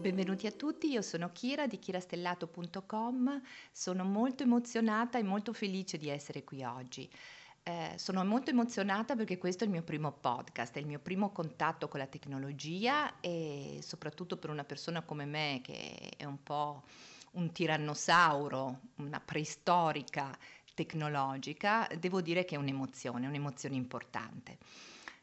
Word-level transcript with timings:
benvenuti 0.00 0.46
a 0.46 0.50
tutti, 0.50 0.88
io 0.90 1.02
sono 1.02 1.30
Kira 1.30 1.66
di 1.66 1.78
kirastellato.com, 1.78 3.42
sono 3.70 4.04
molto 4.04 4.42
emozionata 4.42 5.18
e 5.18 5.22
molto 5.22 5.52
felice 5.52 5.98
di 5.98 6.08
essere 6.08 6.42
qui 6.42 6.64
oggi. 6.64 7.08
Eh, 7.62 7.92
sono 7.96 8.24
molto 8.24 8.50
emozionata 8.50 9.14
perché 9.14 9.36
questo 9.36 9.64
è 9.64 9.66
il 9.66 9.72
mio 9.72 9.82
primo 9.82 10.10
podcast, 10.10 10.74
è 10.76 10.80
il 10.80 10.86
mio 10.86 11.00
primo 11.00 11.30
contatto 11.30 11.88
con 11.88 12.00
la 12.00 12.06
tecnologia 12.06 13.20
e 13.20 13.80
soprattutto 13.82 14.38
per 14.38 14.48
una 14.48 14.64
persona 14.64 15.02
come 15.02 15.26
me 15.26 15.60
che 15.62 16.12
è 16.16 16.24
un 16.24 16.42
po' 16.42 16.82
un 17.32 17.52
tirannosauro, 17.52 18.80
una 18.96 19.20
preistorica 19.20 20.36
tecnologica, 20.72 21.86
devo 21.98 22.22
dire 22.22 22.46
che 22.46 22.54
è 22.54 22.58
un'emozione, 22.58 23.26
un'emozione 23.26 23.74
importante. 23.76 24.56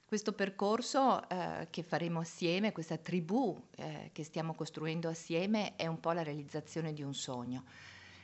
Questo 0.07 0.31
percorso 0.31 1.27
eh, 1.27 1.67
che 1.69 1.83
faremo 1.83 2.21
assieme, 2.21 2.71
questa 2.71 2.95
tribù 2.95 3.61
eh, 3.75 4.11
che 4.13 4.23
stiamo 4.23 4.53
costruendo 4.53 5.09
assieme, 5.09 5.75
è 5.75 5.85
un 5.85 5.99
po' 5.99 6.13
la 6.13 6.23
realizzazione 6.23 6.93
di 6.93 7.03
un 7.03 7.13
sogno. 7.13 7.65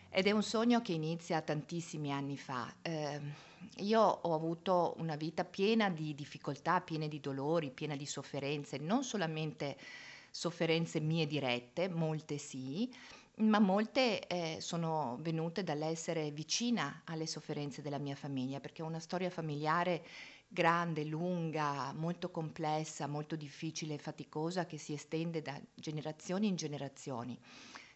Ed 0.09 0.25
è 0.25 0.31
un 0.31 0.43
sogno 0.43 0.81
che 0.81 0.93
inizia 0.93 1.41
tantissimi 1.41 2.13
anni 2.13 2.37
fa. 2.37 2.73
Eh, 2.81 3.19
io 3.79 3.99
ho 3.99 4.33
avuto 4.33 4.95
una 4.99 5.17
vita 5.17 5.43
piena 5.43 5.89
di 5.89 6.15
difficoltà, 6.15 6.79
piena 6.79 7.07
di 7.07 7.19
dolori, 7.19 7.69
piena 7.69 7.97
di 7.97 8.05
sofferenze, 8.05 8.77
non 8.77 9.03
solamente 9.03 9.75
sofferenze 10.31 11.01
mie 11.01 11.27
dirette, 11.27 11.89
molte 11.89 12.37
sì, 12.37 12.89
ma 13.37 13.59
molte 13.59 14.27
eh, 14.27 14.57
sono 14.61 15.17
venute 15.21 15.63
dall'essere 15.63 16.29
vicina 16.31 17.01
alle 17.05 17.25
sofferenze 17.25 17.81
della 17.81 17.97
mia 17.97 18.15
famiglia, 18.15 18.59
perché 18.59 18.83
è 18.83 18.85
una 18.85 18.99
storia 18.99 19.29
familiare 19.29 20.03
grande, 20.47 21.03
lunga, 21.03 21.91
molto 21.93 22.29
complessa, 22.29 23.07
molto 23.07 23.35
difficile 23.35 23.95
e 23.95 23.97
faticosa 23.97 24.67
che 24.67 24.77
si 24.77 24.93
estende 24.93 25.41
da 25.41 25.59
generazioni 25.73 26.47
in 26.47 26.55
generazioni. 26.55 27.37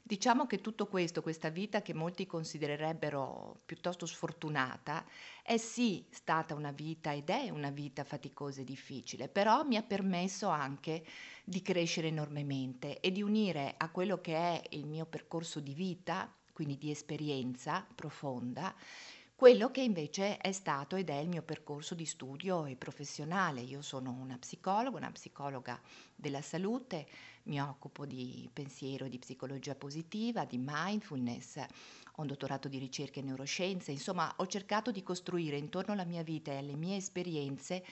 Diciamo 0.08 0.48
che 0.48 0.62
tutto 0.62 0.88
questo, 0.88 1.22
questa 1.22 1.50
vita 1.50 1.82
che 1.82 1.94
molti 1.94 2.26
considererebbero 2.26 3.60
piuttosto 3.66 4.06
sfortunata, 4.06 5.06
è 5.44 5.58
sì 5.58 6.06
stata 6.10 6.54
una 6.54 6.72
vita 6.72 7.12
ed 7.12 7.30
è 7.30 7.50
una 7.50 7.72
vita 7.72 8.06
faticosa 8.06 8.62
e 8.62 8.64
difficile, 8.64 9.28
però 9.28 9.66
mi 9.66 9.76
ha 9.76 9.84
permesso 9.84 10.48
anche 10.48 11.06
di 11.44 11.62
crescere 11.62 12.08
enormemente 12.08 13.02
e 13.02 13.12
di 13.12 13.22
unire 13.22 13.74
a 13.76 13.90
quello 13.90 14.22
che 14.22 14.34
è 14.34 14.62
il 14.70 14.86
mio 14.86 15.06
percorso 15.06 15.60
di 15.60 15.74
vita, 15.74 16.34
quindi 16.54 16.78
di 16.78 16.90
esperienza 16.90 17.86
profonda, 17.94 18.74
quello 19.38 19.70
che 19.70 19.82
invece 19.82 20.38
è 20.38 20.52
stato 20.52 20.96
ed 20.96 21.12
è 21.12 21.18
il 21.18 21.28
mio 21.28 21.44
percorso 21.44 21.94
di 21.94 22.08
studio 22.08 22.66
e 22.66 22.76
professionale. 22.76 23.62
Io 23.62 23.84
sono 23.84 24.12
una 24.12 24.36
psicologa, 24.40 24.98
una 24.98 25.12
psicologa 25.12 25.80
della 26.16 26.42
salute, 26.42 27.06
mi 27.44 27.62
occupo 27.62 28.08
di 28.08 28.50
pensiero, 28.52 29.08
di 29.08 29.20
psicologia 29.20 29.76
positiva, 29.76 30.44
di 30.44 30.58
mindfulness, 30.60 31.58
ho 31.58 32.22
un 32.22 32.26
dottorato 32.26 32.68
di 32.68 32.80
ricerca 32.80 33.20
in 33.20 33.28
neuroscienze, 33.28 33.92
insomma 33.92 34.34
ho 34.38 34.48
cercato 34.48 34.90
di 34.90 35.04
costruire 35.04 35.56
intorno 35.56 35.94
alla 35.94 36.04
mia 36.04 36.24
vita 36.24 36.52
e 36.52 36.58
alle 36.58 36.76
mie 36.76 36.96
esperienze 36.96 37.86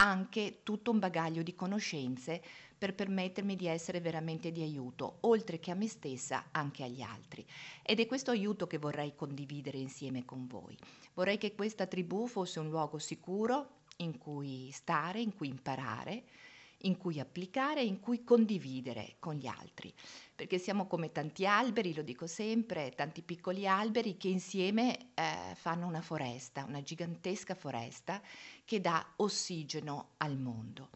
anche 0.00 0.60
tutto 0.62 0.90
un 0.90 0.98
bagaglio 0.98 1.42
di 1.42 1.54
conoscenze 1.54 2.42
per 2.78 2.94
permettermi 2.94 3.56
di 3.56 3.66
essere 3.66 4.00
veramente 4.00 4.52
di 4.52 4.62
aiuto, 4.62 5.18
oltre 5.22 5.58
che 5.58 5.72
a 5.72 5.74
me 5.74 5.88
stessa, 5.88 6.48
anche 6.52 6.84
agli 6.84 7.02
altri. 7.02 7.44
Ed 7.82 7.98
è 7.98 8.06
questo 8.06 8.30
aiuto 8.30 8.68
che 8.68 8.78
vorrei 8.78 9.14
condividere 9.16 9.78
insieme 9.78 10.24
con 10.24 10.46
voi. 10.46 10.76
Vorrei 11.14 11.38
che 11.38 11.54
questa 11.54 11.86
tribù 11.86 12.28
fosse 12.28 12.60
un 12.60 12.68
luogo 12.68 12.98
sicuro 12.98 13.78
in 13.96 14.18
cui 14.18 14.70
stare, 14.70 15.20
in 15.20 15.34
cui 15.34 15.48
imparare, 15.48 16.22
in 16.82 16.96
cui 16.96 17.18
applicare, 17.18 17.82
in 17.82 18.00
cui 18.00 18.22
condividere 18.22 19.16
con 19.18 19.34
gli 19.34 19.46
altri, 19.46 19.92
perché 20.34 20.58
siamo 20.58 20.86
come 20.86 21.10
tanti 21.10 21.46
alberi, 21.46 21.94
lo 21.94 22.02
dico 22.02 22.26
sempre, 22.26 22.92
tanti 22.94 23.22
piccoli 23.22 23.66
alberi 23.66 24.16
che 24.16 24.28
insieme 24.28 25.12
eh, 25.14 25.54
fanno 25.54 25.86
una 25.86 26.02
foresta, 26.02 26.64
una 26.64 26.82
gigantesca 26.82 27.54
foresta 27.54 28.22
che 28.64 28.80
dà 28.80 29.04
ossigeno 29.16 30.10
al 30.18 30.38
mondo. 30.38 30.90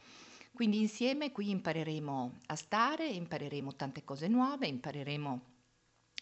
Quindi 0.52 0.78
insieme 0.78 1.32
qui 1.32 1.50
impareremo 1.50 2.38
a 2.46 2.54
stare, 2.54 3.06
impareremo 3.06 3.74
tante 3.74 4.04
cose 4.04 4.28
nuove, 4.28 4.66
impareremo 4.66 5.40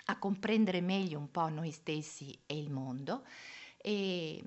a 0.07 0.19
comprendere 0.19 0.81
meglio 0.81 1.19
un 1.19 1.31
po' 1.31 1.49
noi 1.49 1.73
stessi 1.73 2.39
e 2.47 2.57
il 2.57 2.71
mondo 2.71 3.25
e, 3.83 4.43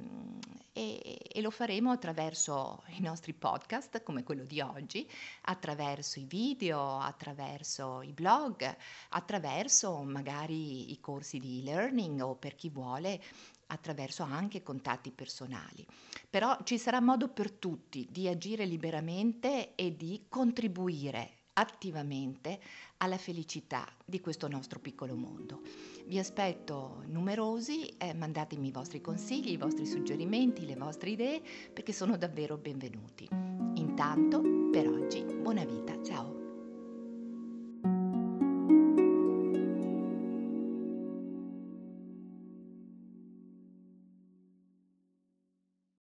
e, 0.71 1.19
e, 1.31 1.41
lo 1.41 1.49
faremo 1.49 1.91
attraverso 1.91 2.83
i 2.97 3.01
nostri 3.01 3.33
podcast 3.33 4.03
come 4.03 4.23
quello 4.23 4.43
di 4.43 4.61
oggi, 4.61 5.09
attraverso 5.43 6.19
i 6.19 6.25
video, 6.25 6.99
attraverso 6.99 8.01
i 8.01 8.13
blog, 8.13 8.75
attraverso 9.09 10.01
magari 10.03 10.91
i 10.91 10.99
corsi 10.99 11.39
di 11.39 11.59
e-learning 11.59 12.21
o 12.21 12.35
per 12.35 12.55
chi 12.55 12.69
vuole 12.69 13.21
attraverso 13.67 14.23
anche 14.23 14.61
contatti 14.61 15.11
personali. 15.11 15.85
Però 16.29 16.57
ci 16.63 16.77
sarà 16.77 17.01
modo 17.01 17.29
per 17.29 17.51
tutti 17.51 18.07
di 18.11 18.27
agire 18.27 18.65
liberamente 18.65 19.73
e 19.75 19.95
di 19.95 20.25
contribuire 20.29 21.42
attivamente 21.53 22.59
alla 22.97 23.17
felicità 23.17 23.87
di 24.05 24.19
questo 24.19 24.47
nostro 24.47 24.79
piccolo 24.79 25.15
mondo. 25.15 25.61
Vi 26.05 26.17
aspetto 26.19 27.03
numerosi, 27.07 27.87
eh, 27.97 28.13
mandatemi 28.13 28.67
i 28.67 28.71
vostri 28.71 29.01
consigli, 29.01 29.51
i 29.51 29.57
vostri 29.57 29.85
suggerimenti, 29.85 30.65
le 30.65 30.75
vostre 30.75 31.11
idee, 31.11 31.41
perché 31.71 31.93
sono 31.93 32.17
davvero 32.17 32.57
benvenuti. 32.57 33.27
Intanto, 33.31 34.41
per 34.71 34.87
oggi, 34.87 35.21
buona 35.23 35.63
vita! 35.65 35.92